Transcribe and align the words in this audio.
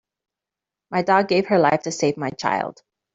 My 0.89 1.03
dog 1.03 1.27
gave 1.27 1.45
her 1.49 1.59
life 1.59 1.83
to 1.83 1.91
save 1.91 2.17
my 2.17 2.31
child. 2.31 2.81